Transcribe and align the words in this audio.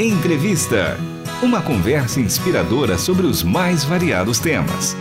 Entrevista. 0.00 0.96
Uma 1.42 1.60
conversa 1.60 2.20
inspiradora 2.20 2.96
sobre 2.96 3.26
os 3.26 3.42
mais 3.42 3.82
variados 3.82 4.38
temas. 4.38 4.96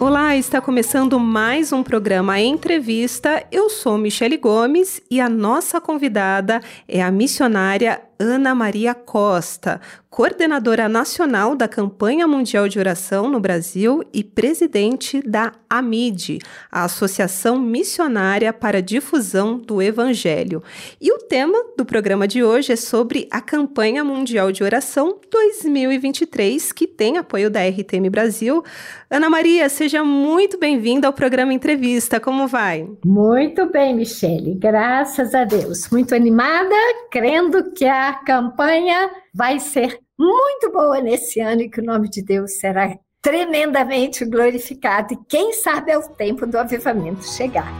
Olá, 0.00 0.34
está 0.34 0.60
começando 0.60 1.20
mais 1.20 1.72
um 1.72 1.84
programa 1.84 2.40
Entrevista. 2.40 3.46
Eu 3.52 3.70
sou 3.70 3.96
Michele 3.96 4.36
Gomes 4.36 5.00
e 5.08 5.20
a 5.20 5.28
nossa 5.28 5.80
convidada 5.80 6.60
é 6.88 7.00
a 7.00 7.12
missionária 7.12 8.02
Ana 8.24 8.54
Maria 8.54 8.94
Costa, 8.94 9.82
coordenadora 10.08 10.88
nacional 10.88 11.54
da 11.54 11.68
Campanha 11.68 12.26
Mundial 12.26 12.68
de 12.68 12.78
Oração 12.78 13.28
no 13.28 13.38
Brasil 13.38 14.02
e 14.14 14.24
presidente 14.24 15.20
da 15.28 15.52
AMID, 15.68 16.38
a 16.70 16.84
Associação 16.84 17.58
Missionária 17.58 18.52
para 18.52 18.78
a 18.78 18.80
Difusão 18.80 19.58
do 19.58 19.82
Evangelho. 19.82 20.62
E 21.00 21.12
o 21.12 21.18
tema 21.18 21.58
do 21.76 21.84
programa 21.84 22.26
de 22.28 22.44
hoje 22.44 22.72
é 22.72 22.76
sobre 22.76 23.28
a 23.30 23.40
Campanha 23.40 24.04
Mundial 24.04 24.52
de 24.52 24.62
Oração 24.62 25.18
2023, 25.30 26.70
que 26.70 26.86
tem 26.86 27.18
apoio 27.18 27.50
da 27.50 27.60
RTM 27.66 28.08
Brasil. 28.08 28.62
Ana 29.10 29.28
Maria, 29.28 29.68
seja 29.68 30.04
muito 30.04 30.58
bem-vinda 30.58 31.08
ao 31.08 31.12
programa 31.12 31.52
Entrevista. 31.52 32.20
Como 32.20 32.46
vai? 32.46 32.88
Muito 33.04 33.66
bem, 33.66 33.94
Michele. 33.94 34.54
Graças 34.54 35.34
a 35.34 35.44
Deus. 35.44 35.90
Muito 35.90 36.14
animada, 36.14 36.74
crendo 37.10 37.72
que 37.72 37.84
a 37.84 38.13
campanha 38.14 39.10
vai 39.34 39.58
ser 39.58 39.98
muito 40.18 40.70
boa 40.70 41.00
nesse 41.00 41.40
ano 41.40 41.62
e 41.62 41.70
que 41.70 41.80
o 41.80 41.84
nome 41.84 42.08
de 42.08 42.22
Deus 42.22 42.58
será 42.58 42.96
tremendamente 43.20 44.24
glorificado. 44.24 45.14
E 45.14 45.18
quem 45.28 45.52
sabe 45.52 45.90
é 45.90 45.98
o 45.98 46.08
tempo 46.08 46.46
do 46.46 46.58
avivamento 46.58 47.24
chegar. 47.24 47.72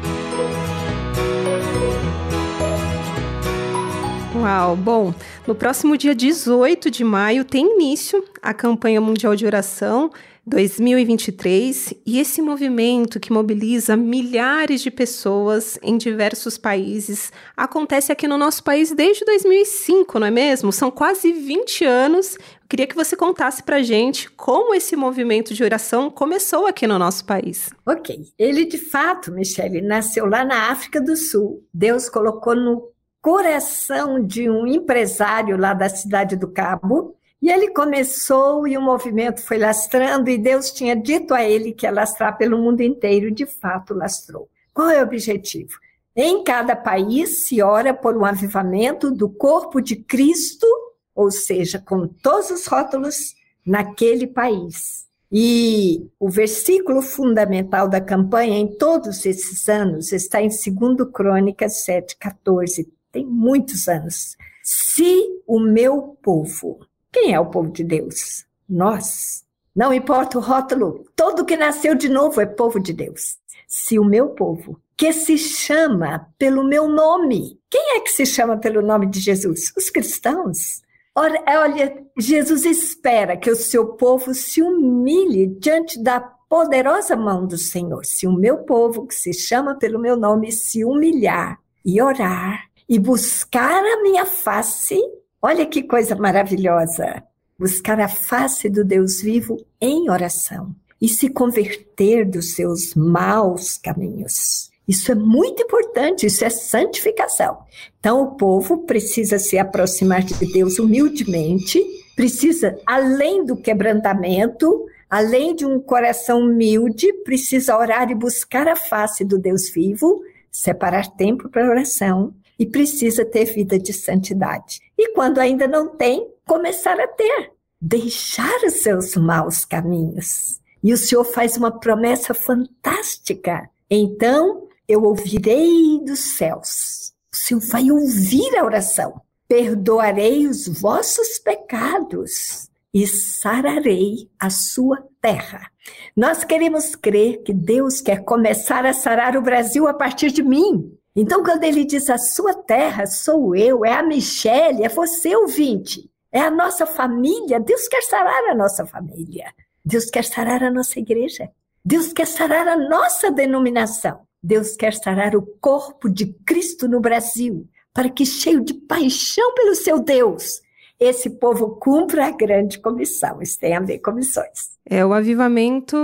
Uau! 4.36 4.74
Bom, 4.74 5.14
no 5.46 5.54
próximo 5.54 5.96
dia 5.96 6.14
18 6.14 6.90
de 6.90 7.04
maio 7.04 7.44
tem 7.44 7.74
início 7.74 8.24
a 8.42 8.52
campanha 8.52 9.00
mundial 9.00 9.36
de 9.36 9.46
oração 9.46 10.10
2023 10.46 11.94
e 12.06 12.18
esse 12.20 12.42
movimento 12.42 13.18
que 13.18 13.32
mobiliza 13.32 13.96
milhares 13.96 14.82
de 14.82 14.90
pessoas 14.90 15.78
em 15.82 15.96
diversos 15.96 16.58
países 16.58 17.32
acontece 17.56 18.12
aqui 18.12 18.28
no 18.28 18.36
nosso 18.36 18.62
país 18.62 18.92
desde 18.92 19.24
2005, 19.24 20.18
não 20.18 20.26
é 20.26 20.30
mesmo? 20.30 20.70
São 20.70 20.90
quase 20.90 21.32
20 21.32 21.84
anos. 21.84 22.34
Eu 22.34 22.68
queria 22.68 22.86
que 22.86 22.94
você 22.94 23.16
contasse 23.16 23.62
pra 23.62 23.82
gente 23.82 24.30
como 24.30 24.74
esse 24.74 24.94
movimento 24.94 25.54
de 25.54 25.64
oração 25.64 26.10
começou 26.10 26.66
aqui 26.66 26.86
no 26.86 26.98
nosso 26.98 27.24
país. 27.24 27.70
Ok. 27.86 28.18
Ele 28.38 28.66
de 28.66 28.78
fato, 28.78 29.32
Michele, 29.32 29.80
nasceu 29.80 30.26
lá 30.26 30.44
na 30.44 30.70
África 30.70 31.00
do 31.00 31.16
Sul. 31.16 31.64
Deus 31.72 32.10
colocou 32.10 32.54
no 32.54 32.92
coração 33.22 34.22
de 34.22 34.50
um 34.50 34.66
empresário 34.66 35.56
lá 35.56 35.72
da 35.72 35.88
cidade 35.88 36.36
do 36.36 36.52
Cabo 36.52 37.16
e 37.44 37.50
ele 37.50 37.68
começou 37.68 38.66
e 38.66 38.74
o 38.74 38.80
movimento 38.80 39.42
foi 39.42 39.58
lastrando, 39.58 40.30
e 40.30 40.38
Deus 40.38 40.72
tinha 40.72 40.96
dito 40.96 41.34
a 41.34 41.44
ele 41.44 41.72
que 41.72 41.84
ia 41.84 41.92
lastrar 41.92 42.38
pelo 42.38 42.56
mundo 42.56 42.80
inteiro, 42.80 43.28
e 43.28 43.34
de 43.34 43.44
fato 43.44 43.92
lastrou. 43.92 44.48
Qual 44.72 44.88
é 44.88 44.98
o 45.00 45.04
objetivo? 45.04 45.78
Em 46.16 46.42
cada 46.42 46.74
país 46.74 47.46
se 47.46 47.60
ora 47.60 47.92
por 47.92 48.16
um 48.16 48.24
avivamento 48.24 49.10
do 49.10 49.28
corpo 49.28 49.82
de 49.82 49.94
Cristo, 49.94 50.66
ou 51.14 51.30
seja, 51.30 51.78
com 51.78 52.08
todos 52.08 52.50
os 52.50 52.66
rótulos, 52.66 53.34
naquele 53.66 54.26
país. 54.26 55.04
E 55.30 56.08
o 56.18 56.30
versículo 56.30 57.02
fundamental 57.02 57.90
da 57.90 58.00
campanha 58.00 58.56
em 58.56 58.74
todos 58.78 59.26
esses 59.26 59.68
anos 59.68 60.14
está 60.14 60.40
em 60.40 60.48
2 60.48 61.10
Crônicas 61.12 61.84
7,14. 61.86 62.88
Tem 63.12 63.26
muitos 63.26 63.86
anos. 63.86 64.34
Se 64.62 65.42
o 65.46 65.60
meu 65.60 66.16
povo, 66.22 66.80
quem 67.14 67.32
é 67.32 67.38
o 67.38 67.46
povo 67.46 67.70
de 67.70 67.84
Deus? 67.84 68.44
Nós. 68.68 69.44
Não 69.74 69.94
importa 69.94 70.36
o 70.36 70.40
rótulo, 70.40 71.04
todo 71.14 71.44
que 71.44 71.56
nasceu 71.56 71.94
de 71.94 72.08
novo 72.08 72.40
é 72.40 72.46
povo 72.46 72.80
de 72.80 72.92
Deus. 72.92 73.38
Se 73.68 74.00
o 74.00 74.04
meu 74.04 74.30
povo, 74.30 74.80
que 74.96 75.12
se 75.12 75.38
chama 75.38 76.28
pelo 76.36 76.64
meu 76.64 76.88
nome, 76.88 77.58
quem 77.70 77.96
é 77.96 78.00
que 78.00 78.10
se 78.10 78.26
chama 78.26 78.56
pelo 78.56 78.82
nome 78.82 79.06
de 79.06 79.20
Jesus? 79.20 79.72
Os 79.76 79.90
cristãos. 79.90 80.82
Olha, 81.14 81.42
olha, 81.46 82.04
Jesus 82.18 82.64
espera 82.64 83.36
que 83.36 83.50
o 83.50 83.56
seu 83.56 83.94
povo 83.94 84.34
se 84.34 84.60
humilhe 84.60 85.46
diante 85.46 86.02
da 86.02 86.20
poderosa 86.20 87.14
mão 87.14 87.46
do 87.46 87.56
Senhor. 87.56 88.04
Se 88.04 88.26
o 88.26 88.32
meu 88.32 88.58
povo, 88.58 89.06
que 89.06 89.14
se 89.14 89.32
chama 89.32 89.76
pelo 89.76 90.00
meu 90.00 90.16
nome, 90.16 90.50
se 90.50 90.84
humilhar 90.84 91.60
e 91.84 92.02
orar 92.02 92.64
e 92.88 92.98
buscar 92.98 93.84
a 93.84 94.02
minha 94.02 94.26
face, 94.26 95.00
Olha 95.46 95.66
que 95.66 95.82
coisa 95.82 96.16
maravilhosa! 96.16 97.22
Buscar 97.58 98.00
a 98.00 98.08
face 98.08 98.66
do 98.70 98.82
Deus 98.82 99.20
vivo 99.20 99.58
em 99.78 100.08
oração 100.08 100.74
e 100.98 101.06
se 101.06 101.28
converter 101.28 102.24
dos 102.24 102.54
seus 102.54 102.94
maus 102.94 103.76
caminhos. 103.76 104.70
Isso 104.88 105.12
é 105.12 105.14
muito 105.14 105.62
importante, 105.62 106.24
isso 106.24 106.42
é 106.46 106.48
santificação. 106.48 107.58
Então, 108.00 108.22
o 108.22 108.36
povo 108.36 108.86
precisa 108.86 109.38
se 109.38 109.58
aproximar 109.58 110.22
de 110.22 110.50
Deus 110.50 110.78
humildemente, 110.78 111.78
precisa, 112.16 112.78
além 112.86 113.44
do 113.44 113.54
quebrantamento, 113.54 114.86
além 115.10 115.54
de 115.54 115.66
um 115.66 115.78
coração 115.78 116.40
humilde, 116.40 117.12
precisa 117.22 117.76
orar 117.76 118.10
e 118.10 118.14
buscar 118.14 118.66
a 118.66 118.76
face 118.76 119.22
do 119.26 119.38
Deus 119.38 119.68
vivo, 119.68 120.22
separar 120.50 121.06
tempo 121.06 121.50
para 121.50 121.68
oração, 121.68 122.32
e 122.58 122.66
precisa 122.66 123.24
ter 123.24 123.46
vida 123.46 123.78
de 123.78 123.92
santidade. 123.92 124.80
E 124.96 125.12
quando 125.12 125.38
ainda 125.38 125.66
não 125.66 125.88
tem, 125.88 126.28
começar 126.46 126.98
a 127.00 127.08
ter. 127.08 127.52
Deixar 127.80 128.64
os 128.64 128.82
seus 128.82 129.14
maus 129.16 129.64
caminhos. 129.64 130.60
E 130.82 130.92
o 130.92 130.96
Senhor 130.96 131.24
faz 131.24 131.56
uma 131.56 131.70
promessa 131.70 132.34
fantástica. 132.34 133.68
Então 133.90 134.68
eu 134.86 135.02
ouvirei 135.02 136.00
dos 136.04 136.36
céus. 136.36 137.12
O 137.32 137.36
Senhor 137.36 137.60
vai 137.60 137.90
ouvir 137.90 138.56
a 138.56 138.64
oração. 138.64 139.20
Perdoarei 139.48 140.46
os 140.46 140.66
vossos 140.68 141.38
pecados 141.38 142.68
e 142.92 143.06
sararei 143.06 144.30
a 144.38 144.48
sua 144.50 145.04
terra. 145.20 145.68
Nós 146.16 146.44
queremos 146.44 146.94
crer 146.94 147.42
que 147.42 147.52
Deus 147.52 148.00
quer 148.00 148.24
começar 148.24 148.86
a 148.86 148.92
sarar 148.92 149.36
o 149.36 149.42
Brasil 149.42 149.88
a 149.88 149.94
partir 149.94 150.30
de 150.30 150.42
mim. 150.42 150.96
Então, 151.16 151.42
quando 151.42 151.64
ele 151.64 151.84
diz 151.84 152.10
a 152.10 152.18
sua 152.18 152.54
terra 152.54 153.06
sou 153.06 153.54
eu, 153.54 153.84
é 153.84 153.92
a 153.92 154.02
Michelle, 154.02 154.84
é 154.84 154.88
você 154.88 155.34
ouvinte, 155.36 156.10
é 156.32 156.40
a 156.40 156.50
nossa 156.50 156.86
família, 156.86 157.60
Deus 157.60 157.86
quer 157.86 158.02
sarar 158.02 158.50
a 158.50 158.54
nossa 158.54 158.84
família. 158.84 159.54
Deus 159.84 160.06
quer 160.06 160.24
sarar 160.24 160.64
a 160.64 160.70
nossa 160.70 160.98
igreja. 160.98 161.50
Deus 161.84 162.12
quer 162.12 162.26
sarar 162.26 162.66
a 162.66 162.76
nossa 162.76 163.30
denominação. 163.30 164.26
Deus 164.42 164.74
quer 164.76 164.94
sarar 164.94 165.36
o 165.36 165.42
corpo 165.60 166.08
de 166.08 166.32
Cristo 166.44 166.88
no 166.88 167.00
Brasil, 167.00 167.68
para 167.92 168.08
que, 168.08 168.24
cheio 168.24 168.64
de 168.64 168.74
paixão 168.74 169.54
pelo 169.54 169.74
seu 169.74 170.00
Deus, 170.00 170.60
esse 170.98 171.30
povo 171.30 171.76
cumpra 171.76 172.26
a 172.26 172.30
grande 172.30 172.78
comissão. 172.78 173.40
Isso 173.42 173.58
tem 173.60 173.76
a 173.76 173.80
ver 173.80 173.98
com 173.98 174.12
missões. 174.12 174.73
É, 174.86 175.04
o 175.04 175.14
avivamento 175.14 175.96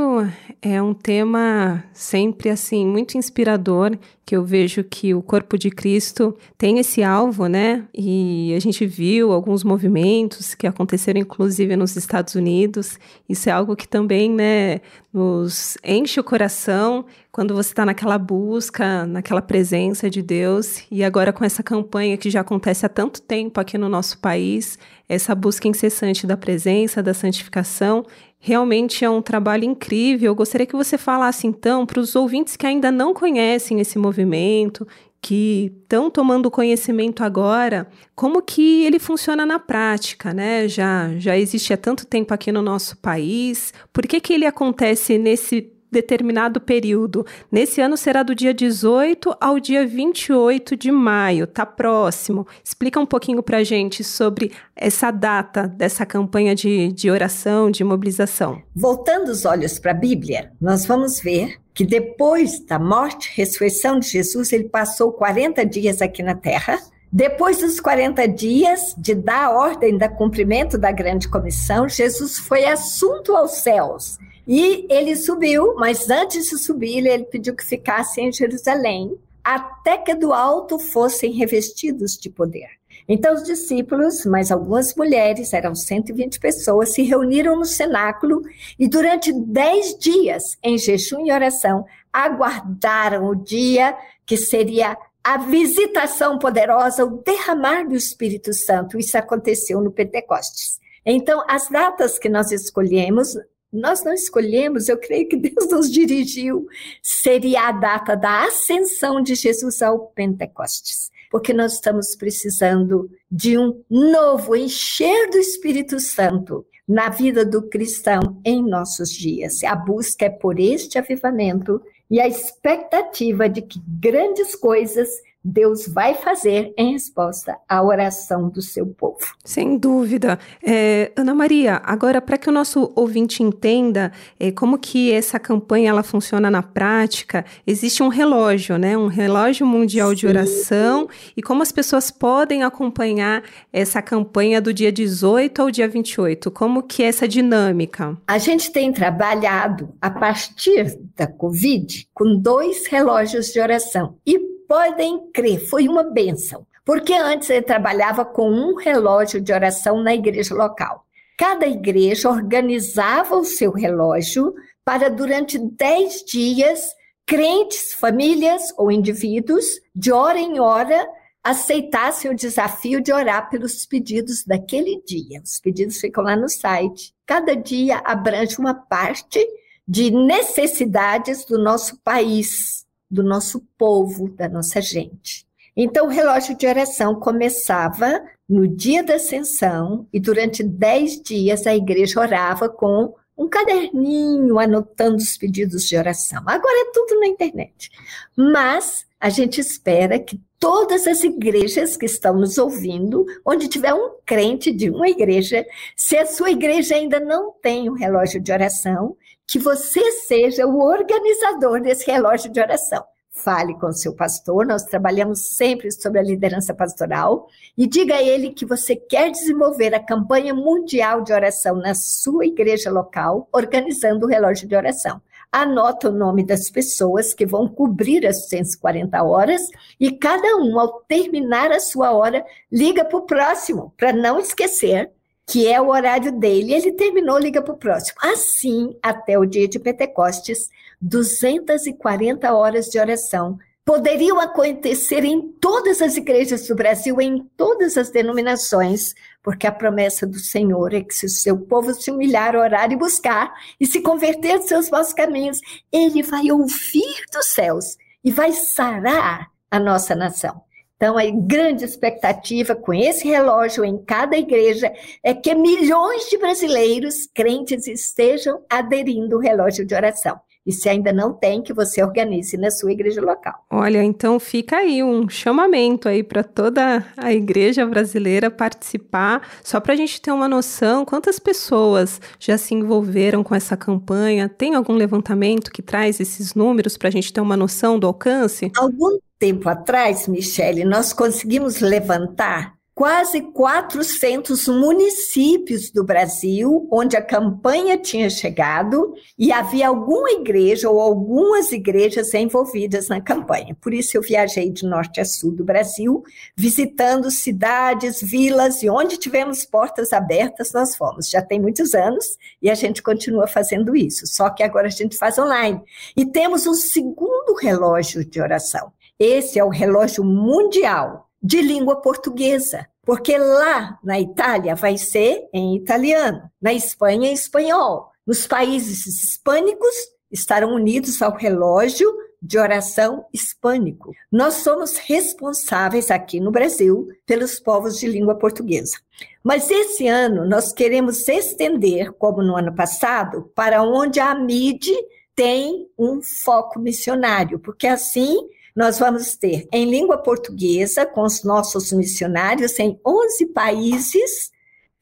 é 0.63 0.81
um 0.81 0.95
tema 0.95 1.85
sempre 1.93 2.49
assim 2.49 2.87
muito 2.87 3.19
inspirador, 3.19 3.95
que 4.25 4.35
eu 4.35 4.43
vejo 4.43 4.83
que 4.83 5.13
o 5.13 5.21
corpo 5.21 5.59
de 5.59 5.71
Cristo 5.71 6.35
tem 6.57 6.79
esse 6.79 7.03
alvo, 7.03 7.47
né? 7.47 7.85
E 7.93 8.55
a 8.57 8.61
gente 8.61 8.87
viu 8.87 9.33
alguns 9.33 9.65
movimentos 9.65 10.55
que 10.55 10.67
aconteceram 10.67 11.21
inclusive 11.21 11.77
nos 11.77 11.95
Estados 11.95 12.35
Unidos. 12.35 12.99
Isso 13.29 13.51
é 13.51 13.53
algo 13.53 13.77
que 13.77 13.87
também, 13.87 14.31
né, 14.31 14.81
nos 15.13 15.77
enche 15.85 16.19
o 16.19 16.25
coração 16.25 17.05
quando 17.31 17.55
você 17.55 17.71
está 17.71 17.85
naquela 17.85 18.17
busca, 18.17 19.05
naquela 19.05 19.43
presença 19.43 20.09
de 20.09 20.23
Deus. 20.23 20.85
E 20.91 21.05
agora 21.05 21.35
com 21.35 21.45
essa 21.45 21.63
campanha 21.63 22.17
que 22.17 22.31
já 22.31 22.41
acontece 22.41 22.87
há 22.87 22.89
tanto 22.89 23.21
tempo 23.21 23.61
aqui 23.61 23.77
no 23.77 23.91
nosso 23.91 24.19
país, 24.21 24.79
essa 25.09 25.35
busca 25.35 25.69
incessante 25.69 26.27
da 26.27 26.37
presença, 26.37 27.03
da 27.03 27.13
santificação, 27.13 28.07
Realmente 28.43 29.05
é 29.05 29.11
um 29.11 29.21
trabalho 29.21 29.65
incrível. 29.65 30.31
Eu 30.31 30.35
gostaria 30.35 30.67
que 30.67 30.75
você 30.75 30.97
falasse 30.97 31.47
então 31.47 31.85
para 31.85 32.01
os 32.01 32.17
ouvintes 32.17 32.57
que 32.57 32.67
ainda 32.67 32.91
não 32.91 33.13
conhecem 33.13 33.81
esse 33.81 33.99
movimento, 33.99 34.89
que 35.21 35.71
estão 35.83 36.11
tomando 36.11 36.51
conhecimento 36.51 37.23
agora, 37.23 37.87
como 38.15 38.41
que 38.41 38.85
ele 38.85 38.99
funciona 38.99 39.45
na 39.45 39.59
prática, 39.59 40.33
né? 40.33 40.67
Já 40.67 41.11
já 41.19 41.37
existe 41.37 41.75
há 41.75 41.77
tanto 41.77 42.07
tempo 42.07 42.33
aqui 42.33 42.51
no 42.51 42.63
nosso 42.63 42.97
país. 42.97 43.75
Por 43.93 44.07
que 44.07 44.19
que 44.19 44.33
ele 44.33 44.47
acontece 44.47 45.19
nesse 45.19 45.71
determinado 45.91 46.61
período. 46.61 47.27
Nesse 47.51 47.81
ano 47.81 47.97
será 47.97 48.23
do 48.23 48.35
dia 48.35 48.55
18 48.55 49.35
ao 49.41 49.59
dia 49.59 49.87
28 49.87 50.77
de 50.77 50.91
maio, 50.91 51.47
tá 51.47 51.67
próximo. 51.67 52.47
Explica 52.63 53.01
um 53.01 53.07
pouquinho 53.07 53.43
para 53.43 53.65
gente 53.65 54.05
sobre 54.05 54.53
essa 54.77 55.11
data 55.11 55.67
dessa 55.67 56.07
campanha 56.07 56.55
de, 56.55 56.93
de 56.93 57.11
oração, 57.11 57.71
de 57.71 57.83
mobilização. 57.85 58.63
Voltando 58.75 59.29
os 59.29 59.45
olhos 59.45 59.79
para 59.79 59.91
a 59.93 59.95
Bíblia, 59.95 60.53
nós 60.61 60.87
vamos 60.87 61.21
ver 61.21 61.59
que 61.75 61.85
depois 61.85 62.61
da 62.61 62.79
morte 62.79 63.31
e 63.31 63.37
ressurreição 63.37 63.99
de 63.99 64.09
Jesus, 64.09 64.53
ele 64.53 64.69
passou 64.69 65.13
40 65.13 65.65
dias 65.65 66.03
aqui 66.03 66.23
na 66.23 66.35
terra. 66.35 66.79
Depois 67.13 67.59
dos 67.59 67.81
40 67.81 68.29
dias 68.29 68.95
de 68.97 69.15
dar 69.15 69.51
ordem 69.51 69.99
do 69.99 70.09
cumprimento 70.11 70.79
da 70.79 70.93
grande 70.93 71.29
comissão, 71.29 71.89
Jesus 71.89 72.39
foi 72.39 72.65
assunto 72.67 73.35
aos 73.35 73.53
céus. 73.53 74.19
E 74.53 74.85
ele 74.91 75.15
subiu, 75.15 75.77
mas 75.77 76.11
antes 76.11 76.49
de 76.49 76.59
subir, 76.59 77.07
ele 77.07 77.23
pediu 77.23 77.55
que 77.55 77.65
ficasse 77.65 78.21
em 78.21 78.33
Jerusalém, 78.33 79.17
até 79.45 79.97
que 79.97 80.13
do 80.13 80.33
alto 80.33 80.77
fossem 80.77 81.31
revestidos 81.31 82.19
de 82.21 82.29
poder. 82.29 82.69
Então, 83.09 83.33
os 83.33 83.45
discípulos, 83.45 84.27
mais 84.27 84.51
algumas 84.51 84.93
mulheres, 84.97 85.53
eram 85.53 85.73
120 85.77 86.41
pessoas, 86.41 86.93
se 86.93 87.03
reuniram 87.03 87.55
no 87.55 87.65
cenáculo 87.65 88.43
e, 88.77 88.89
durante 88.89 89.33
dez 89.33 89.97
dias, 89.97 90.43
em 90.65 90.77
jejum 90.77 91.25
e 91.25 91.33
oração, 91.33 91.87
aguardaram 92.13 93.29
o 93.29 93.37
dia 93.37 93.97
que 94.27 94.37
seria 94.37 94.99
a 95.23 95.39
visitação 95.39 96.41
poderosa, 96.41 97.05
o 97.05 97.23
derramar 97.23 97.85
do 97.85 97.95
Espírito 97.95 98.53
Santo. 98.53 98.99
Isso 98.99 99.17
aconteceu 99.17 99.81
no 99.81 99.93
Pentecostes. 99.93 100.81
Então, 101.07 101.45
as 101.49 101.69
datas 101.69 102.19
que 102.19 102.29
nós 102.29 102.51
escolhemos, 102.51 103.37
nós 103.73 104.05
não 104.05 104.13
escolhemos, 104.13 104.89
eu 104.89 104.99
creio 104.99 105.29
que 105.29 105.37
Deus 105.37 105.71
nos 105.71 105.91
dirigiu, 105.91 106.67
seria 107.03 107.69
a 107.69 107.73
data 107.73 108.15
da 108.15 108.45
ascensão 108.45 109.23
de 109.23 109.35
Jesus 109.35 109.81
ao 109.83 110.07
Pentecostes 110.09 111.11
porque 111.31 111.55
nós 111.55 111.75
estamos 111.75 112.17
precisando 112.17 113.09
de 113.31 113.57
um 113.57 113.83
novo 113.89 114.57
encher 114.57 115.31
do 115.31 115.39
Espírito 115.39 116.01
Santo 116.01 116.67
na 116.87 117.09
vida 117.09 117.45
do 117.45 117.63
cristão 117.69 118.41
em 118.45 118.61
nossos 118.61 119.11
dias. 119.11 119.63
A 119.63 119.77
busca 119.77 120.27
é 120.27 120.29
por 120.29 120.59
este 120.59 120.99
avivamento 120.99 121.81
e 122.11 122.21
a 122.21 122.27
expectativa 122.27 123.49
de 123.49 123.63
que 123.63 123.81
grandes 123.87 124.57
coisas 124.57 125.09
Deus 125.43 125.87
vai 125.87 126.15
fazer 126.15 126.73
em 126.77 126.93
resposta 126.93 127.57
à 127.69 127.83
oração 127.83 128.49
do 128.49 128.61
seu 128.61 128.87
povo. 128.87 129.19
Sem 129.45 129.79
dúvida. 129.79 130.39
É, 130.63 131.13
Ana 131.17 131.35
Maria, 131.35 131.81
agora 131.85 132.21
para 132.21 132.37
que 132.37 132.49
o 132.49 132.53
nosso 132.53 132.93
ouvinte 132.95 133.43
entenda 133.43 134.13
é, 134.39 134.51
como 134.51 134.79
que 134.79 135.11
essa 135.13 135.39
campanha 135.39 135.91
ela 135.91 136.03
funciona 136.03 136.51
na 136.51 136.63
prática, 136.63 137.45
existe 137.67 138.03
um 138.03 138.09
relógio, 138.09 138.77
né? 138.77 138.97
Um 138.97 139.07
relógio 139.07 139.67
mundial 139.67 140.11
Sim. 140.11 140.17
de 140.17 140.27
oração 140.27 141.09
e 141.37 141.43
como 141.43 141.63
as 141.63 141.73
pessoas 141.73 142.11
podem 142.11 142.63
acompanhar 142.63 143.43
essa 143.73 144.03
campanha 144.03 144.61
do 144.61 144.75
dia 144.75 144.93
18 144.93 145.63
ao 145.63 145.71
dia 145.71 145.89
28. 145.89 146.51
Como 146.51 146.83
que 146.83 147.03
é 147.03 147.07
essa 147.07 147.27
dinâmica? 147.27 148.17
A 148.27 148.39
gente 148.39 148.71
tem 148.71 148.93
trabalhado 148.93 149.95
a 150.01 150.11
partir 150.11 150.99
da 151.17 151.27
Covid 151.27 152.07
com 152.13 152.37
dois 152.39 152.87
relógios 152.87 153.47
de 153.47 153.61
oração 153.61 154.17
e 154.27 154.50
podem 154.71 155.33
crer, 155.33 155.59
foi 155.69 155.89
uma 155.89 156.05
benção. 156.05 156.65
Porque 156.85 157.13
antes 157.13 157.51
ele 157.51 157.63
trabalhava 157.63 158.25
com 158.25 158.49
um 158.49 158.77
relógio 158.77 159.41
de 159.41 159.53
oração 159.53 160.01
na 160.01 160.15
igreja 160.15 160.55
local. 160.55 161.05
Cada 161.37 161.67
igreja 161.67 162.31
organizava 162.31 163.35
o 163.35 163.45
seu 163.45 163.73
relógio 163.73 164.55
para, 164.85 165.11
durante 165.11 165.59
dez 165.59 166.23
dias, 166.25 166.87
crentes, 167.27 167.95
famílias 167.95 168.73
ou 168.79 168.93
indivíduos, 168.93 169.65
de 169.93 170.13
hora 170.13 170.39
em 170.39 170.61
hora, 170.61 171.05
aceitassem 171.43 172.31
o 172.31 172.37
desafio 172.37 173.01
de 173.01 173.13
orar 173.13 173.51
pelos 173.51 173.85
pedidos 173.87 174.45
daquele 174.45 175.03
dia. 175.05 175.41
Os 175.43 175.59
pedidos 175.59 175.99
ficam 175.99 176.23
lá 176.23 176.37
no 176.37 176.49
site. 176.49 177.13
Cada 177.27 177.57
dia 177.57 178.01
abrange 178.05 178.57
uma 178.57 178.75
parte 178.75 179.45
de 179.87 180.13
necessidades 180.13 181.45
do 181.45 181.59
nosso 181.59 181.99
país 182.05 182.89
do 183.11 183.23
nosso 183.23 183.61
povo, 183.77 184.31
da 184.31 184.49
nossa 184.49 184.81
gente. 184.81 185.47
Então, 185.77 186.07
o 186.07 186.11
relógio 186.11 186.57
de 186.57 186.67
oração 186.67 187.19
começava 187.19 188.23
no 188.49 188.67
dia 188.67 189.03
da 189.03 189.15
ascensão 189.15 190.07
e 190.13 190.21
durante 190.21 190.63
dez 190.63 191.21
dias 191.21 191.67
a 191.67 191.75
igreja 191.75 192.21
orava 192.21 192.69
com 192.69 193.15
um 193.37 193.49
caderninho 193.49 194.59
anotando 194.59 195.17
os 195.17 195.39
pedidos 195.39 195.85
de 195.89 195.97
oração. 195.97 196.43
Agora 196.47 196.89
é 196.89 196.93
tudo 196.93 197.19
na 197.21 197.27
internet. 197.27 197.91
Mas 198.37 199.07
a 199.19 199.31
gente 199.31 199.61
espera 199.61 200.19
que 200.19 200.39
todas 200.59 201.07
as 201.07 201.25
igrejas 201.25 201.97
que 201.97 202.05
estão 202.05 202.37
nos 202.37 202.59
ouvindo, 202.59 203.25
onde 203.47 203.67
tiver 203.67 203.95
um 203.95 204.11
crente 204.27 204.71
de 204.71 204.91
uma 204.91 205.09
igreja, 205.09 205.65
se 205.97 206.19
a 206.19 206.27
sua 206.27 206.51
igreja 206.51 206.97
ainda 206.97 207.19
não 207.19 207.53
tem 207.63 207.89
um 207.89 207.95
relógio 207.95 208.41
de 208.41 208.53
oração, 208.53 209.17
que 209.51 209.59
você 209.59 210.13
seja 210.13 210.65
o 210.65 210.81
organizador 210.81 211.81
desse 211.83 212.09
relógio 212.09 212.53
de 212.53 212.61
oração. 212.61 213.03
Fale 213.33 213.75
com 213.75 213.87
o 213.87 213.93
seu 213.93 214.15
pastor, 214.15 214.65
nós 214.65 214.85
trabalhamos 214.85 215.57
sempre 215.57 215.91
sobre 215.91 216.21
a 216.21 216.23
liderança 216.23 216.73
pastoral 216.73 217.49
e 217.77 217.85
diga 217.85 218.15
a 218.15 218.23
ele 218.23 218.53
que 218.53 218.65
você 218.65 218.95
quer 218.95 219.29
desenvolver 219.29 219.93
a 219.93 219.99
campanha 219.99 220.55
mundial 220.55 221.23
de 221.23 221.33
oração 221.33 221.75
na 221.75 221.97
sua 221.97 222.47
igreja 222.47 222.93
local, 222.93 223.49
organizando 223.53 224.25
o 224.25 224.29
relógio 224.29 224.69
de 224.69 224.77
oração. 224.77 225.21
Anota 225.51 226.11
o 226.11 226.13
nome 226.13 226.47
das 226.47 226.71
pessoas 226.71 227.35
que 227.35 227.45
vão 227.45 227.67
cobrir 227.67 228.25
as 228.25 228.49
140 228.49 229.21
horas 229.21 229.63
e 229.99 230.13
cada 230.13 230.59
um, 230.59 230.79
ao 230.79 231.01
terminar 231.09 231.73
a 231.73 231.81
sua 231.81 232.13
hora, 232.13 232.45
liga 232.71 233.05
para 233.05 233.19
o 233.19 233.27
próximo, 233.27 233.93
para 233.97 234.13
não 234.13 234.39
esquecer 234.39 235.11
que 235.51 235.67
é 235.67 235.81
o 235.81 235.89
horário 235.89 236.31
dele, 236.31 236.73
ele 236.73 236.93
terminou, 236.93 237.37
liga 237.37 237.61
para 237.61 237.75
o 237.75 237.77
próximo. 237.77 238.17
Assim, 238.23 238.97
até 239.03 239.37
o 239.37 239.45
dia 239.45 239.67
de 239.67 239.81
Pentecostes, 239.81 240.71
240 241.03 242.55
horas 242.55 242.87
de 242.87 243.01
oração 243.01 243.59
poderiam 243.85 244.39
acontecer 244.39 245.25
em 245.25 245.51
todas 245.61 246.01
as 246.01 246.17
igrejas 246.17 246.69
do 246.69 246.77
Brasil, 246.77 247.21
em 247.21 247.43
todas 247.57 247.97
as 247.97 248.11
denominações, 248.11 249.13
porque 249.43 249.67
a 249.67 249.73
promessa 249.73 250.25
do 250.25 250.39
Senhor 250.39 250.95
é 250.95 251.01
que 251.01 251.13
se 251.13 251.27
o 251.27 251.29
seu 251.29 251.59
povo 251.59 251.93
se 251.95 252.13
humilhar, 252.13 252.55
orar 252.55 252.93
e 252.93 252.97
buscar 252.97 253.53
e 253.81 253.87
se 253.87 254.01
converter 254.01 254.59
dos 254.59 254.69
seus 254.69 254.89
maus 254.89 255.13
caminhos, 255.13 255.61
ele 255.91 256.23
vai 256.23 256.53
ouvir 256.53 257.25
dos 257.33 257.47
céus 257.47 257.97
e 258.23 258.31
vai 258.31 258.53
sarar 258.53 259.51
a 259.69 259.81
nossa 259.81 260.15
nação. 260.15 260.63
Então, 261.01 261.17
a 261.17 261.25
grande 261.31 261.83
expectativa 261.83 262.77
com 262.77 262.93
esse 262.93 263.27
relógio 263.27 263.83
em 263.87 263.97
cada 264.05 264.37
igreja 264.37 264.93
é 265.25 265.33
que 265.33 265.55
milhões 265.55 266.29
de 266.29 266.37
brasileiros 266.37 267.27
crentes 267.35 267.87
estejam 267.87 268.63
aderindo 268.69 269.37
ao 269.37 269.41
relógio 269.41 269.87
de 269.87 269.95
oração. 269.95 270.39
E 270.71 270.73
se 270.73 270.89
ainda 270.89 271.13
não 271.13 271.33
tem, 271.33 271.61
que 271.61 271.73
você 271.73 272.01
organize 272.01 272.57
na 272.57 272.71
sua 272.71 272.93
igreja 272.93 273.21
local. 273.21 273.65
Olha, 273.69 274.05
então 274.05 274.39
fica 274.39 274.77
aí 274.77 275.03
um 275.03 275.29
chamamento 275.29 276.09
aí 276.09 276.23
para 276.23 276.45
toda 276.45 277.05
a 277.17 277.33
igreja 277.33 277.85
brasileira 277.85 278.49
participar, 278.53 279.43
só 279.65 279.81
para 279.81 279.95
a 279.95 279.97
gente 279.97 280.23
ter 280.23 280.31
uma 280.31 280.47
noção 280.47 281.05
quantas 281.05 281.41
pessoas 281.41 282.21
já 282.39 282.57
se 282.57 282.73
envolveram 282.73 283.43
com 283.43 283.53
essa 283.53 283.77
campanha. 283.77 284.49
Tem 284.49 284.77
algum 284.77 284.93
levantamento 284.93 285.73
que 285.73 285.83
traz 285.83 286.21
esses 286.21 286.55
números 286.55 286.97
para 286.97 287.09
a 287.09 287.11
gente 287.11 287.33
ter 287.33 287.41
uma 287.41 287.57
noção 287.57 287.99
do 287.99 288.07
alcance? 288.07 288.71
Algum 288.79 289.19
tempo 289.41 289.69
atrás, 289.69 290.29
Michele, 290.29 290.85
nós 290.85 291.13
conseguimos 291.13 291.81
levantar 291.81 292.80
quase 293.01 293.41
400 293.41 294.69
municípios 294.69 295.91
do 295.91 296.05
Brasil 296.05 296.87
onde 296.93 297.17
a 297.17 297.23
campanha 297.23 297.97
tinha 297.97 298.29
chegado 298.29 299.15
e 299.39 299.51
havia 299.51 299.89
alguma 299.89 300.31
igreja 300.33 300.91
ou 300.91 301.01
algumas 301.01 301.73
igrejas 301.73 302.35
envolvidas 302.35 303.09
na 303.09 303.19
campanha. 303.19 303.75
Por 303.81 303.95
isso 303.95 304.19
eu 304.19 304.21
viajei 304.21 304.69
de 304.69 304.85
norte 304.85 305.19
a 305.19 305.25
sul 305.25 305.51
do 305.51 305.65
Brasil, 305.65 306.23
visitando 306.55 307.31
cidades, 307.31 308.21
vilas 308.21 308.83
e 308.83 308.91
onde 308.91 309.17
tivemos 309.17 309.65
portas 309.65 310.13
abertas 310.13 310.71
nós 310.75 310.95
fomos. 310.95 311.31
Já 311.31 311.41
tem 311.41 311.59
muitos 311.59 311.95
anos 311.95 312.37
e 312.61 312.69
a 312.69 312.75
gente 312.75 313.03
continua 313.03 313.47
fazendo 313.47 313.97
isso, 313.97 314.27
só 314.27 314.51
que 314.51 314.63
agora 314.63 314.89
a 314.89 314.91
gente 314.91 315.17
faz 315.17 315.39
online. 315.39 315.81
E 316.15 316.27
temos 316.27 316.67
um 316.67 316.75
segundo 316.75 317.55
relógio 317.55 318.23
de 318.27 318.43
oração. 318.43 318.93
Esse 319.19 319.59
é 319.59 319.65
o 319.65 319.71
relógio 319.71 320.23
mundial 320.23 321.31
de 321.43 321.63
língua 321.63 321.97
portuguesa, 322.03 322.87
porque 323.05 323.37
lá 323.37 323.99
na 324.05 324.21
Itália 324.21 324.75
vai 324.75 324.99
ser 324.99 325.49
em 325.53 325.77
italiano, 325.77 326.43
na 326.61 326.73
Espanha 326.73 327.31
em 327.31 327.35
espanhol. 327.35 328.11
Nos 328.27 328.47
países 328.47 329.07
hispânicos 329.07 329.95
estarão 330.31 330.75
unidos 330.75 331.21
ao 331.21 331.35
relógio 331.35 332.09
de 332.43 332.59
oração 332.59 333.27
hispânico. 333.33 334.13
Nós 334.33 334.55
somos 334.55 334.97
responsáveis 334.97 336.11
aqui 336.11 336.41
no 336.41 336.51
Brasil 336.51 337.09
pelos 337.27 337.61
povos 337.61 337.99
de 337.99 338.07
língua 338.07 338.35
portuguesa. 338.35 338.97
Mas 339.43 339.71
esse 339.71 340.07
ano 340.07 340.49
nós 340.49 340.73
queremos 340.73 341.29
estender, 341.29 342.13
como 342.13 342.43
no 342.43 342.57
ano 342.57 342.75
passado, 342.75 343.51
para 343.55 343.83
onde 343.83 344.21
a 344.21 344.35
MIDI 344.35 344.95
tem 345.35 345.89
um 345.99 346.23
foco 346.23 346.79
missionário, 346.79 347.59
porque 347.59 347.87
assim 347.87 348.37
nós 348.75 348.99
vamos 348.99 349.37
ter 349.37 349.69
em 349.73 349.91
língua 349.91 350.19
portuguesa, 350.19 351.05
com 351.05 351.23
os 351.23 351.43
nossos 351.43 351.93
missionários, 351.93 352.79
em 352.79 352.99
11 353.07 353.47
países, 353.47 354.51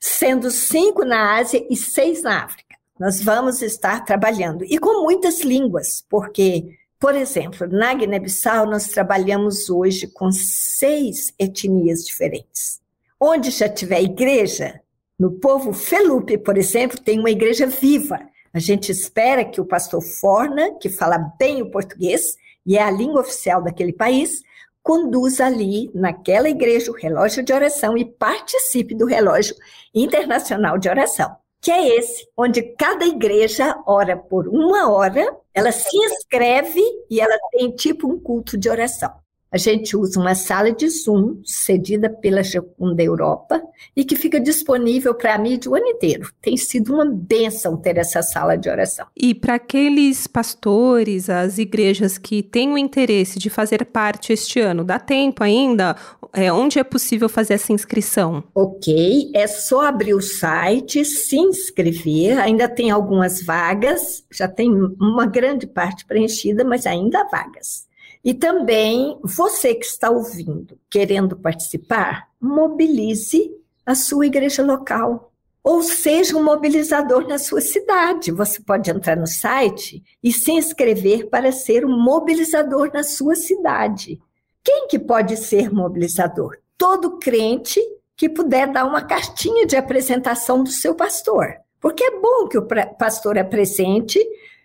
sendo 0.01 0.51
cinco 0.51 1.05
na 1.05 1.37
Ásia 1.37 1.67
e 1.69 1.77
seis 1.77 2.23
na 2.23 2.45
África. 2.45 2.77
Nós 2.99 3.23
vamos 3.23 3.63
estar 3.63 4.05
trabalhando 4.05 4.65
e 4.65 4.79
com 4.79 5.03
muitas 5.03 5.41
línguas, 5.41 6.05
porque, 6.09 6.77
por 6.99 7.15
exemplo, 7.15 7.67
na 7.69 7.95
Guiné-Bissau 7.95 8.67
nós 8.67 8.89
trabalhamos 8.89 9.71
hoje 9.71 10.09
com 10.09 10.31
seis 10.33 11.33
etnias 11.39 12.05
diferentes. 12.05 12.81
Onde 13.21 13.51
já 13.51 13.69
tiver 13.69 14.03
igreja, 14.03 14.81
no 15.19 15.33
povo 15.33 15.73
Felupe, 15.73 16.39
por 16.39 16.57
exemplo, 16.57 17.01
tem 17.01 17.19
uma 17.19 17.31
igreja 17.31 17.67
viva. 17.67 18.21
A 18.53 18.59
gente 18.59 18.91
espera 18.91 19.45
que 19.45 19.61
o 19.61 19.65
pastor 19.65 20.03
Forna, 20.03 20.75
que 20.81 20.89
fala 20.89 21.19
bem 21.39 21.61
o 21.63 21.71
português 21.71 22.37
e 22.69 22.77
é 22.77 22.83
a 22.83 22.91
língua 22.91 23.23
oficial 23.23 23.63
daquele 23.63 23.95
país, 23.95 24.43
conduza 24.83 25.47
ali, 25.47 25.91
naquela 25.95 26.51
igreja, 26.51 26.91
o 26.91 26.95
relógio 26.95 27.43
de 27.43 27.51
oração 27.51 27.97
e 27.97 28.05
participe 28.05 28.95
do 28.95 29.07
relógio 29.07 29.57
internacional 29.95 30.77
de 30.77 30.87
oração, 30.87 31.35
que 31.63 31.71
é 31.71 31.97
esse, 31.97 32.29
onde 32.37 32.63
cada 32.77 33.07
igreja 33.07 33.75
ora 33.87 34.19
por 34.19 34.47
uma 34.49 34.93
hora, 34.93 35.35
ela 35.55 35.73
se 35.73 35.97
inscreve 35.97 36.83
e 37.11 37.23
ela 37.23 37.39
tem 37.53 37.71
tipo 37.71 38.07
um 38.07 38.21
culto 38.21 38.59
de 38.59 38.69
oração. 38.69 39.13
A 39.51 39.57
gente 39.57 39.97
usa 39.97 40.21
uma 40.21 40.35
sala 40.35 40.71
de 40.71 40.87
Zoom 40.91 41.41
cedida 41.43 42.11
pela 42.11 42.43
Gecunda 42.43 43.03
Europa 43.03 43.63
e 43.97 44.05
que 44.05 44.15
fica 44.15 44.39
disponível 44.39 45.15
para 45.15 45.35
a 45.35 45.39
mídia 45.39 45.71
o 45.71 45.75
ano 45.75 45.87
inteiro. 45.87 46.31
Tem 46.43 46.55
sido 46.57 46.93
uma 46.93 47.07
benção 47.07 47.75
ter 47.75 47.97
essa 47.97 48.23
sala 48.23 48.57
de 48.57 48.69
oração. 48.69 49.07
E 49.17 49.35
para 49.35 49.55
aqueles 49.55 50.27
pastores, 50.27 51.31
as 51.31 51.57
igrejas 51.57 52.19
que 52.19 52.43
têm 52.43 52.75
o 52.75 52.79
interesse 52.79 53.39
de 53.39 53.49
fazer 53.49 53.87
parte 53.87 54.35
este 54.35 54.61
ano, 54.61 54.85
dá 54.85 54.99
tempo 54.99 55.43
ainda? 55.43 55.97
É, 56.35 56.53
onde 56.53 56.79
é 56.79 56.85
possível 56.85 57.29
fazer 57.29 57.55
essa 57.55 57.73
inscrição? 57.73 58.45
Ok, 58.55 59.31
é 59.35 59.47
só 59.47 59.87
abrir 59.87 60.13
o 60.13 60.21
site, 60.21 61.07
se 61.07 61.37
inscrever. 61.37 62.39
Ainda 62.39 62.69
tem 62.69 62.91
algumas 62.91 63.43
vagas, 63.43 64.25
já 64.31 64.47
tem 64.47 64.71
uma 65.01 65.25
grande 65.25 65.67
parte 65.67 66.05
preenchida, 66.05 66.65
mas 66.65 66.85
ainda 66.85 67.23
há 67.23 67.25
vagas. 67.25 67.88
E 68.25 68.35
também 68.35 69.19
você 69.23 69.75
que 69.75 69.87
está 69.87 70.11
ouvindo, 70.11 70.79
querendo 70.91 71.37
participar, 71.37 72.29
mobilize 72.41 73.51
a 73.87 73.95
sua 73.95 74.27
igreja 74.27 74.63
local. 74.63 75.33
Ou 75.63 75.83
seja 75.83 76.37
um 76.37 76.43
mobilizador 76.43 77.27
na 77.27 77.39
sua 77.39 77.61
cidade. 77.61 78.31
Você 78.33 78.61
pode 78.61 78.91
entrar 78.91 79.17
no 79.17 79.27
site 79.27 80.03
e 80.23 80.33
se 80.33 80.53
inscrever 80.53 81.29
para 81.29 81.53
ser 81.53 81.85
um 81.85 81.99
mobilizador 81.99 82.91
na 82.93 83.03
sua 83.03 83.35
cidade. 83.35 84.21
Quem 84.65 84.87
que 84.89 84.99
pode 84.99 85.37
ser 85.37 85.73
mobilizador? 85.73 86.59
Todo 86.77 87.19
crente 87.19 87.81
que 88.17 88.29
puder 88.29 88.73
dar 88.73 88.85
uma 88.85 89.03
cartinha 89.03 89.67
de 89.67 89.77
apresentação 89.77 90.63
do 90.63 90.71
seu 90.71 90.95
pastor. 90.95 91.55
Porque 91.81 92.03
é 92.03 92.21
bom 92.21 92.49
que 92.49 92.59
o 92.59 92.67
pastor 92.99 93.39
apresente 93.39 94.19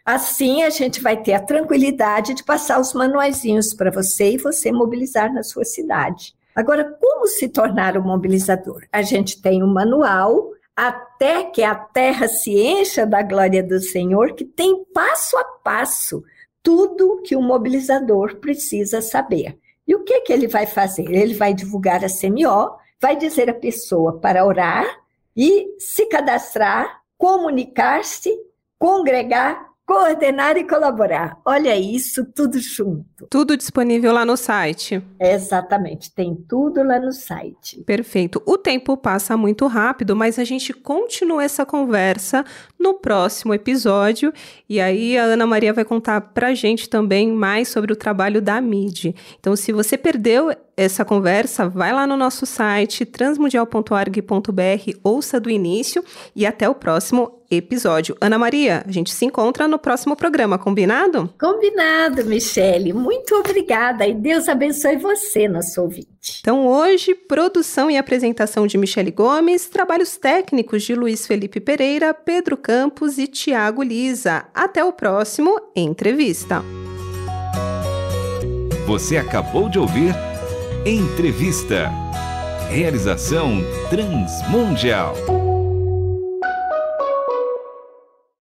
Assim, 0.05 0.63
a 0.63 0.69
gente 0.69 1.01
vai 1.01 1.22
ter 1.22 1.33
a 1.33 1.41
tranquilidade 1.41 2.33
de 2.33 2.43
passar 2.43 2.79
os 2.79 2.93
manuaizinhos 2.93 3.74
para 3.74 3.89
você 3.89 4.31
e 4.31 4.38
você 4.38 4.72
mobilizar 4.72 5.33
na 5.33 5.43
sua 5.43 5.63
cidade. 5.63 6.36
Agora, 6.53 6.83
como 7.00 7.25
se 7.27 7.48
tornar 7.48 7.98
um 7.98 8.03
mobilizador? 8.03 8.83
A 8.91 9.01
gente 9.01 9.41
tem 9.41 9.63
um 9.63 9.74
manual 9.74 10.51
até 10.75 11.45
que 11.45 11.63
a 11.63 11.74
terra 11.74 12.27
se 12.27 12.51
encha 12.51 13.05
da 13.05 13.22
glória 13.22 13.63
do 13.63 13.79
Senhor, 13.79 14.33
que 14.33 14.43
tem 14.43 14.83
passo 14.93 15.38
a 15.38 15.43
passo 15.63 16.24
tudo 16.62 17.22
que 17.24 17.36
o 17.36 17.41
mobilizador 17.41 18.38
precisa 18.38 19.01
saber. 19.01 19.57
E 19.88 19.95
o 19.95 20.03
que, 20.03 20.22
que 20.22 20.33
ele 20.33 20.48
vai 20.48 20.65
fazer? 20.65 21.10
Ele 21.10 21.33
vai 21.33 21.53
divulgar 21.53 22.03
a 22.03 22.07
CMO, 22.07 22.77
vai 23.01 23.15
dizer 23.15 23.50
à 23.50 23.53
pessoa 23.53 24.19
para 24.19 24.45
orar 24.45 24.86
e 25.36 25.75
se 25.77 26.05
cadastrar, 26.07 27.01
comunicar-se, 27.17 28.33
congregar 28.79 29.73
coordenar 29.86 30.58
e 30.58 30.63
colaborar. 30.63 31.38
Olha 31.46 31.75
isso, 31.75 32.25
tudo 32.25 32.60
junto. 32.60 33.28
Tudo 33.30 33.58
disponível 33.58 34.13
lá 34.13 34.25
no 34.25 34.38
site. 34.38 35.04
Exatamente, 35.20 36.13
tem 36.13 36.36
tudo 36.36 36.84
lá 36.84 37.00
no 37.00 37.12
site. 37.12 37.82
Perfeito. 37.84 38.42
O 38.46 38.58
tempo 38.58 38.96
passa 38.96 39.36
muito 39.36 39.68
rápido, 39.68 40.16
mas 40.16 40.40
a 40.40 40.44
gente 40.44 40.74
continua 40.74 41.44
essa 41.44 41.66
conversa 41.66 42.46
no 42.80 42.94
próximo 42.96 43.54
episódio. 43.54 44.34
E 44.70 44.80
aí 44.80 45.18
a 45.18 45.24
Ana 45.24 45.46
Maria 45.46 45.74
vai 45.74 45.86
contar 45.86 46.22
pra 46.22 46.54
gente 46.54 46.90
também 46.90 47.32
mais 47.32 47.68
sobre 47.68 47.92
o 47.92 47.96
trabalho 47.96 48.42
da 48.42 48.62
MIDI. 48.62 49.16
Então, 49.40 49.56
se 49.56 49.72
você 49.72 49.98
perdeu 49.98 50.52
essa 50.75 51.06
conversa, 51.06 51.70
vai 51.70 51.94
lá 51.94 52.08
no 52.08 52.18
nosso 52.18 52.46
site 52.46 53.06
transmundial.org.br, 53.06 55.00
ouça 55.04 55.40
do 55.40 55.50
início 55.50 56.04
e 56.36 56.46
até 56.46 56.68
o 56.68 56.74
próximo 56.74 57.42
episódio. 57.57 58.15
Ana 58.19 58.38
Maria, 58.38 58.83
a 58.88 58.91
gente 58.91 59.12
se 59.12 59.25
encontra 59.25 59.67
no 59.67 59.79
próximo 59.79 60.15
programa, 60.15 60.57
combinado? 60.57 61.33
Combinado, 61.39 62.25
Michele. 62.25 62.93
Muito 62.93 63.36
obrigada 63.36 64.05
e 64.07 64.13
Deus 64.13 64.48
abençoe 64.48 64.98
você, 64.98 65.48
nosso 65.48 65.81
ouvinte. 65.81 66.39
Então, 66.39 66.67
hoje, 66.67 67.13
produção 67.13 67.91
e 67.91 67.98
apresentação 67.98 68.65
de 68.65 68.77
Michele 68.77 69.12
Gomes, 69.12 69.67
trabalhos 69.67 70.17
técnicos 70.17 70.83
de 70.83 70.95
Luiz 70.95 71.27
Felipe 71.27 71.60
Pereira, 71.60 72.13
Pedro 72.13 72.55
Campos 72.55 73.17
e 73.17 73.27
Tiago 73.27 73.83
Lisa. 73.83 74.45
Até 74.53 74.83
o 74.83 74.93
próximo 74.93 75.60
Entrevista. 75.75 76.63
Você 78.86 79.17
acabou 79.17 79.69
de 79.69 79.79
ouvir 79.79 80.13
Entrevista. 80.86 81.89
Realização 82.69 83.62
Transmundial. 83.89 85.42